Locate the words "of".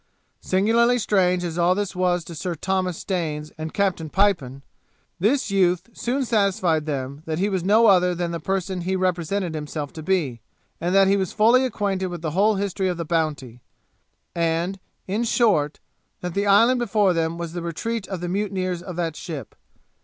12.87-12.97, 18.07-18.21, 18.81-18.95